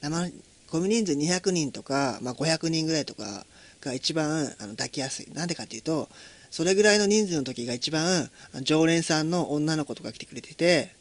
[0.00, 0.30] 生
[0.70, 3.44] コミュ人数200人とか、まあ、500人ぐらいとか
[3.80, 5.28] が一番あの抱きやすい。
[5.32, 6.08] なんでかっていうと
[6.50, 8.30] それぐらいの人数の時が一番
[8.62, 10.94] 常連さんの女の子とか来てくれてて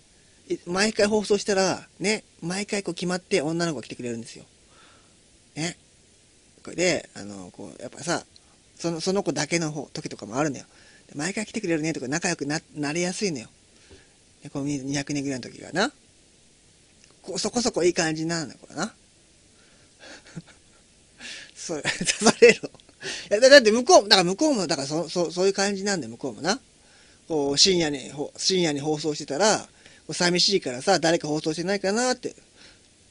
[0.65, 4.45] 毎回放送したらね毎回こう決まって女の子が来てくれるんですよ。
[5.55, 5.77] ね。
[6.63, 8.23] これであのこうやっぱさ
[8.75, 10.65] そのその子だけの方時とかもあるのよ。
[11.15, 13.47] 毎回来てくれるねとか仲良くななりやすいのよ。
[14.53, 15.91] コミュニ200人ぐらいの時がな。
[17.21, 18.93] こそこそこいい感じなんだこれな
[21.55, 22.71] それ刺される
[23.31, 26.59] いやだって向こうだから向こうもだからそそそういう感じなんで向こうもな
[27.27, 29.67] こう深夜に深夜に放送してたら
[30.11, 32.35] 寂しいからさ誰か放送してないかなって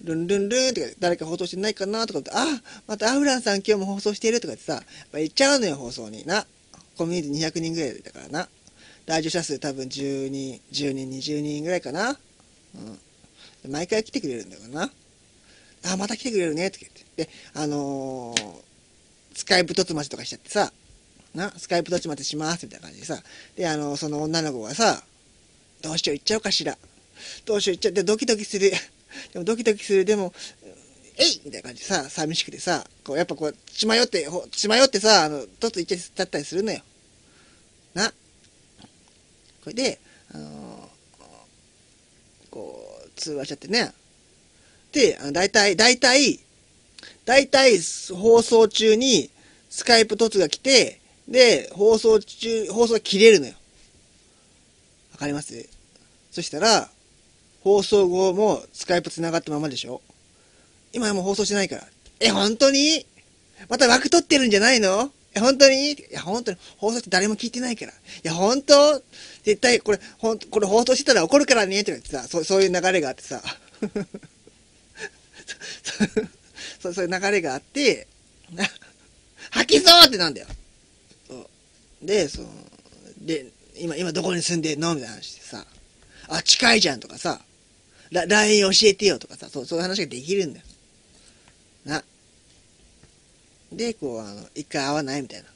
[0.03, 2.45] ルンルンルンって誰か放送してないかなとかって、あ、
[2.87, 6.47] またアフランさん今日も放送してるとかってさ、やっぱ言っちゃうのよ、放送にな。
[6.97, 8.49] コミュニティ200人ぐらいだからな。
[9.07, 12.11] 来場者数多分10人、10人、20人ぐらいかな。
[12.11, 12.17] うん。
[13.67, 14.91] 毎回来てくれるんだよな。
[15.85, 17.25] あ、また来てくれるね、って言って。
[17.25, 18.63] で、あのー、
[19.35, 20.73] スカイプとつまちとかしちゃってさ、
[21.35, 23.23] な、スカイプとつまちします、みたいな感じでさ。
[23.57, 25.03] で、あのー、その女の子がさ、
[25.83, 26.77] どうしよう行っちゃおうかしら。
[27.45, 28.71] どうしよう行っちゃって、ドキドキする。
[29.33, 30.33] でもドキドキする、でも、
[31.17, 36.81] えいみたいな感じでさ、寂しくてさ、こうやっぱこう、血迷って、血迷ってさ、あの、とっと行っちゃったりするのよ。
[37.95, 38.13] な。
[39.65, 39.99] これで、
[40.33, 42.88] あのー、こう、
[43.19, 43.93] 通話しちゃってね。
[44.93, 46.41] で、あの大体、大体、
[47.27, 47.79] 大体
[48.15, 49.29] 放送中に
[49.69, 53.53] スカイプ突が来て、で、放送中、放送が切れるのよ。
[55.13, 55.69] わかります？
[56.31, 56.89] そしたら、
[57.63, 60.01] 放送後もスカイプ繋がったままでしょ
[60.93, 61.87] 今はもう放送してないから。
[62.21, 63.05] え、本当に？
[63.69, 65.13] また枠取ってるんじゃないの？
[65.39, 67.93] え、本当にいや、本当に、放送って誰も聞いてないから。
[67.93, 69.03] いや、本当
[69.45, 73.41] 絶対、これ、ほん、これ放送してたら怒るからね、って言ってさ、そう、そういう流れがあってさ。
[76.81, 78.07] そう、そういう流れがあって、
[79.51, 80.47] 吐きそうってなんだよ。
[82.03, 82.49] で、その、
[83.19, 83.47] で、
[83.77, 85.65] 今、今どこに住んでんのみたいな話でさ、
[86.29, 87.41] あ、近いじゃんとかさ、
[88.11, 90.67] LINE 教えてよとかさ、そう、そういう話ができるんだよ。
[91.85, 92.05] な。
[93.73, 95.49] で、こう、あの、一回会わないみたいな。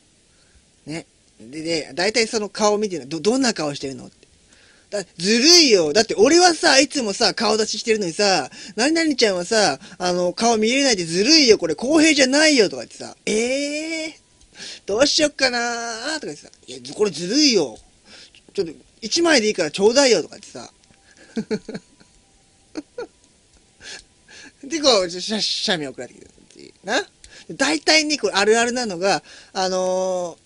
[0.87, 1.07] ね。
[1.41, 4.23] で、で、大体その顔を見てるの、ど、どんな顔してるのって。
[4.93, 5.95] だずるいよ。
[5.95, 11.57] だって俺はさ、いつもさ、顔出ししてるのにさ、何々ちゃんはさ、あの、顔見れないでずるいよ。
[11.57, 12.69] これ公平じゃないよ。
[12.69, 14.13] とか言ってさ、ええー、
[14.85, 17.79] どうしよっかなーとか言ってさ、いや、これずるいよ。
[18.53, 20.23] ちょっと、一枚でいいからちょうだいよ。
[20.23, 20.71] とか言ってさ。
[24.63, 26.31] で、こう、写メ送られてきるっ
[26.71, 27.03] てな。
[27.55, 30.37] 大体に、これあるあるなのが、あの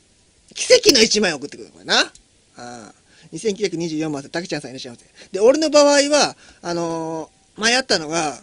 [0.50, 2.12] ー、奇跡の一枚送ってくるこれな。
[2.56, 2.92] あ
[3.32, 5.06] 2924番さん、たけちゃんさんいらっしゃいませ。
[5.32, 8.40] で、俺の場合は、あのー、前あったのが、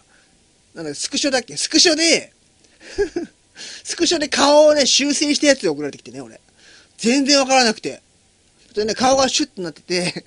[0.73, 1.56] なんだ、スクショだっけ？
[1.56, 2.34] スクショで
[3.84, 6.40] スクショで顔をね、修正したやつで送られてきてね、俺。
[6.97, 8.02] 全然わからなくて。
[8.75, 10.25] そね、顔がシュッとなってて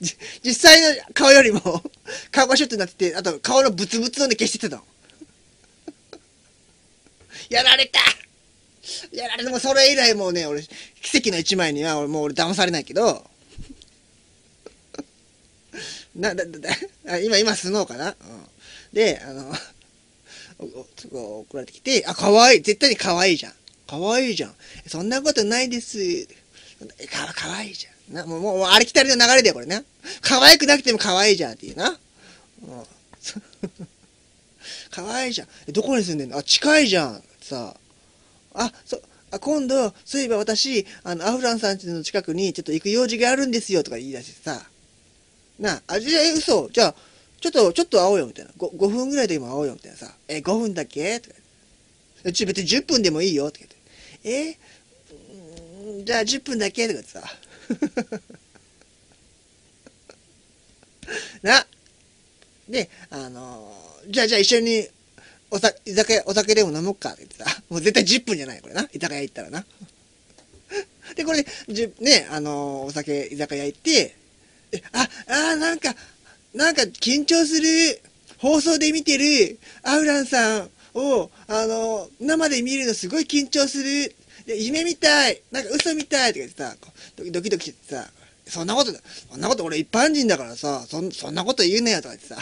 [0.44, 1.82] 実際の顔よりも
[2.30, 4.84] 顔がシュッとなってて、あと顔のブツブツをね、消してたの。
[7.48, 8.00] やられた
[9.12, 10.62] やられてもそれ以来もうね、俺、
[11.02, 13.24] 奇跡の一枚には俺もう俺騙されないけど、
[16.16, 16.58] な、だ、だ、
[17.04, 18.14] だ、今、今、スノーかな、うん、
[18.92, 19.52] で、あの、
[20.58, 23.52] 送られてきて、あ、可愛いい絶対に可愛いいじゃん。
[23.86, 24.54] 可愛いいじゃん。
[24.86, 26.26] そんなことないです。
[27.10, 28.14] か、可愛いじゃん。
[28.14, 29.84] な、もう、もう、ありきたりの流れだよ、これね。
[30.20, 31.90] 可愛くなくても可愛いいじゃんっていうな。
[31.90, 31.98] うん。
[34.90, 35.48] 可愛いじゃん。
[35.68, 36.38] えどこに住んでんの？
[36.38, 37.22] あ、近いじゃん。
[37.48, 37.74] さ
[38.54, 39.00] あ、あそ、
[39.30, 44.66] あ、今度、そういえば私、あの、アフランさんちの近くにちょっと行く用事があるんですよとか言い出してさ。
[45.58, 46.68] なあ、じゃあ、嘘。
[46.70, 46.94] じゃあ、
[47.40, 48.50] ちょっと、ちょっと会おうよ、みたいな。
[48.58, 50.12] 5, 5分ぐらいでも会おうよ、みたいなさ。
[50.28, 51.20] え、5分だっけ？
[51.20, 51.36] とか。
[52.32, 53.66] ち別に10分でもいいよ、とか
[54.22, 54.58] 言って。
[54.58, 56.04] え？
[56.04, 56.86] じゃあ10分だけ？
[56.88, 57.22] とかってさ。
[61.42, 61.66] な。
[62.68, 64.86] で、あのー、じゃあじゃあ一緒に
[65.50, 67.62] おさ、居酒屋、お酒でも飲もうかって言ってさ。
[67.70, 68.88] もう絶対10分じゃない、これな。
[68.92, 69.64] 居酒屋行ったらな。
[71.16, 74.16] で、これ、じね、あのー、お酒、居酒屋行って、
[74.72, 75.94] え、あ、あなんか、
[76.54, 78.00] なんか緊張する。
[78.38, 84.14] 放送で見てるアウランさんを、あのー、生で見るのすごい緊張する。
[84.46, 85.42] 夢みたい。
[85.50, 86.76] なんか嘘みたいとか言ってさ、
[87.16, 88.10] ドキドキしてさ、
[88.46, 88.92] そんなこと、
[89.30, 92.36] そんなこと俺一般人だからさ、そんそんなこと言うねよとか言ってさ、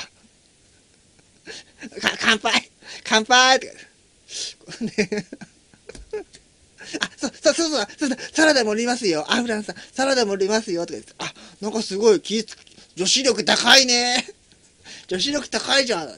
[2.20, 2.70] 乾杯
[3.08, 3.72] 乾杯とか
[7.00, 9.24] あ、そ、そ、そうそう、そう、サラダ盛りますよ。
[9.28, 10.86] アフランさん、サラダ盛りますよ。
[10.86, 12.44] とか言って、あ、なんかすごい気
[12.96, 14.26] 女子力高いね。
[15.08, 16.08] 女子力高いじゃん。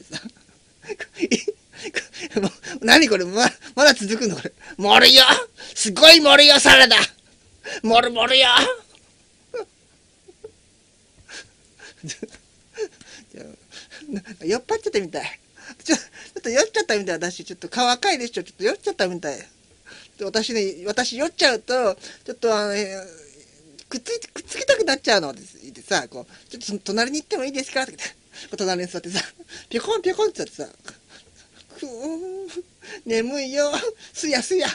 [2.81, 4.53] 何これま、まだ続くのこれ。
[4.77, 5.25] 盛るよ
[5.75, 6.97] すごい盛るよ、サラダ
[7.83, 8.49] 盛る盛るよ
[14.45, 15.41] 酔っ払っちゃったみたい。
[15.85, 17.45] ちょ、ょっと酔っちゃったみたい、私。
[17.45, 18.43] ちょっと顔赤いでしょ。
[18.43, 19.39] ちょっと酔っちゃったみたい。
[20.23, 21.95] 私ね、私酔っちゃうと、
[22.25, 22.75] ちょっとあの、
[23.89, 25.33] くっつい、くっつきたくなっちゃうの。
[25.33, 25.41] で
[25.83, 27.85] さ、こう、ちょっと隣に行ってもいいですか？
[27.85, 27.95] って、
[28.57, 29.21] 隣に座ってさ、
[29.69, 30.67] ぴょこんぴょこんってってさ、
[31.79, 32.65] くー
[33.07, 33.71] 眠いよ、
[34.13, 34.67] すやすや、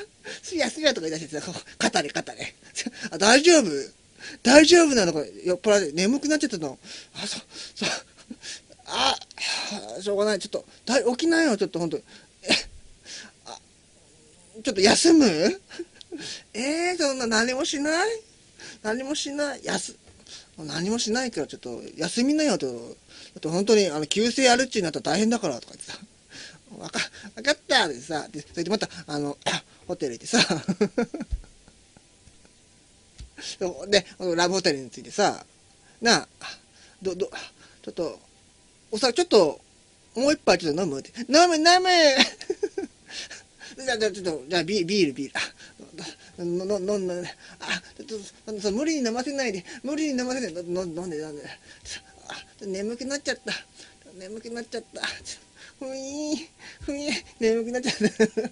[0.41, 2.55] すやすやとか言い出してさ、肩で肩で。
[3.11, 3.69] あ、大丈夫？
[4.41, 5.11] 大丈夫なの？
[5.11, 6.79] これ、酔っ払って眠くなっちゃったの。
[7.21, 7.41] あ、そう、
[7.75, 7.89] そう。
[9.97, 10.39] あ、しょうがない。
[10.39, 11.97] ちょっと、だ起きなよ、ちょっとほんと。
[11.97, 12.01] え、
[13.45, 13.59] あ、
[14.63, 15.25] ちょっと休む？
[16.53, 18.09] えー、そんな何もしない？
[18.83, 19.63] 何もしない？
[19.63, 19.95] 休、
[20.57, 22.95] 何もしないからちょっと休みなよと。
[23.35, 25.97] あと本当にあの急性アルチになったら大変だからとか言ってさ。
[26.77, 26.99] わか、
[27.35, 29.37] わかったでさ、で、それでまた、あの、
[29.87, 30.39] ホテル行ってさ、
[33.87, 34.05] で、
[34.35, 35.45] ラブホテルについてさ、
[36.01, 36.57] なあ、
[37.01, 37.29] ど、ど、
[37.81, 38.19] ちょっと、
[38.91, 39.61] お酒ちょっと、
[40.15, 41.11] もう一杯ちょっと飲むって。
[41.21, 41.89] 飲む飲む
[43.83, 46.45] じゃあ、 ちょっと、じゃあビール、ビール。
[46.45, 47.23] の、の、の、の、
[47.59, 48.17] あ、ちょ
[48.51, 51.17] っと、無理に飲ませないで、無理に飲ませないで、飲んで、飲んで。
[52.27, 53.53] あ、眠くなっちゃった。
[54.15, 55.01] 眠くなっちゃった。
[55.79, 56.49] ふい
[56.81, 57.09] ふい
[57.39, 58.43] 眠くなっちゃった。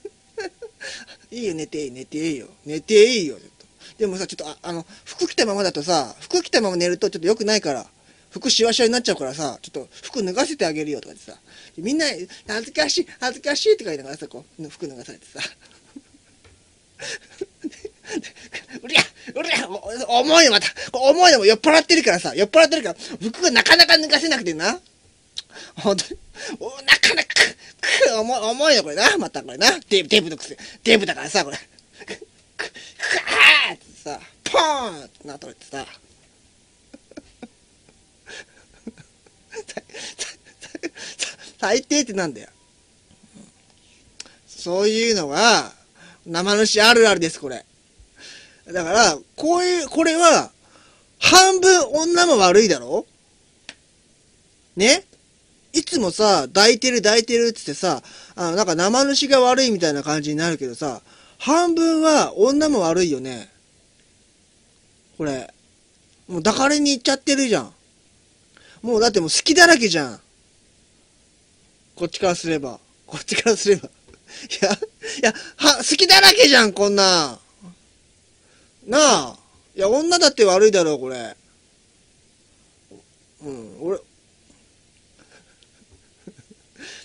[1.32, 2.50] いいよ、寝ていい、寝ていいよ。
[2.66, 3.40] 寝ていいよ、
[3.98, 7.88] でもさ、ちょっと、ああの、服着たままだとさ、服着たまま寝るとちょっと良くないから。
[8.32, 11.38] 服しわしわになっちゃうからさ、ちょっと服脱がせてあげるよとかってさ、
[11.78, 12.06] みんな、
[12.48, 15.40] 恥ずかしい、恥ずかしいとか言いながらさ、こう、服脱がされてさ。
[18.82, 19.02] うりゃ、
[19.36, 19.68] うりゃ、
[20.08, 24.80] 重いのまた、重いのも酔っ払ってるからさ、酔っ払ってるから、服がなかなか脱がせなくてな。
[25.76, 26.20] 本当に、
[26.86, 27.30] なかなか、
[27.82, 29.78] く、重い、重いのこれな、またこれな。
[29.90, 31.58] デブ、デブのくせ、デブだからさ、これ。
[31.58, 31.62] く、
[32.06, 32.22] く、く、
[33.68, 35.86] あーってさ、ポーンってなっとれてさ。
[41.62, 42.50] 最低ってなんだよ。
[44.48, 45.72] そういうのは、
[46.26, 47.64] 生主あるあるです、これ。
[48.66, 50.50] だから、こういう、これは、
[51.20, 53.06] 半分女も悪いだろ？
[54.76, 55.04] ね？
[55.74, 58.02] いつもさ、抱いてる抱いてるってってさ、
[58.36, 61.04] あの、なんか生主が悪いみたいな感じになるけどさ、
[61.38, 63.52] 半分は女も悪いよね。
[65.16, 65.54] これ。
[66.28, 67.74] もう抱かれに行っちゃってるじゃん。
[68.82, 70.20] もうだってもう好きだらけじゃん。
[71.96, 72.80] こっちからすれば。
[73.06, 73.88] こっちからすれば。
[73.88, 73.90] い
[74.64, 74.78] や、い
[75.24, 77.40] や、は、好きだらけじゃん、こんな。
[78.88, 79.36] なあ。
[79.76, 81.36] いや、女だって悪いだろう、これ。
[83.44, 84.00] うん、俺。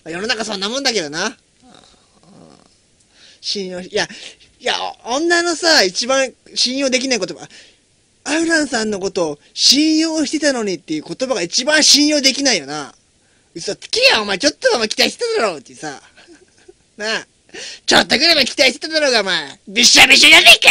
[0.12, 1.37] 世の中そんなもんだけどな。
[3.41, 4.09] 信用いや、
[4.59, 4.75] いや、
[5.05, 7.49] 女のさ、一番信用できない言葉。
[8.25, 12.93] アウランさんのことを信用してたのにっていう言葉が一番信用できないよな。
[13.56, 16.03] 嘘つきや、お前ちょっとお前期待してただろうってさ。
[16.99, 17.26] なあ。
[17.87, 19.58] ちょっとぐらいは期待してただろうが、お前。
[19.67, 20.69] びっしゃびしゃじゃねえか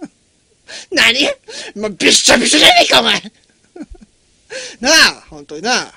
[0.90, 1.28] 何
[1.74, 3.22] もうびっしゃびしゃじゃねえか、お前。
[4.80, 5.94] なあ、本当にな。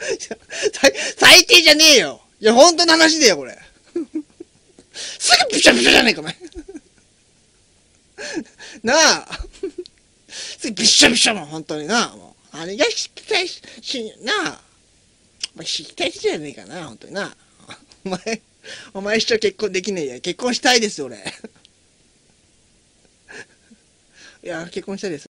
[1.18, 2.20] 最低じゃねえよ。
[2.40, 3.58] いや、本当の話だよ、これ。
[4.92, 6.36] すぐびしゃびしゃじゃねえか、お前。
[8.82, 9.40] なあ。
[10.28, 12.08] すぐびっしゃびしゃもん、本当にな。
[12.08, 12.29] も
[12.60, 14.60] あれが期待し、し、なあ。
[15.54, 17.34] まあ、期待しじゃねえかな、ほんとにな。
[18.04, 18.42] お前、
[18.92, 20.20] お前一生結婚できねえや。
[20.20, 21.16] 結婚したいです、俺。
[24.44, 25.28] いや、結婚したいです。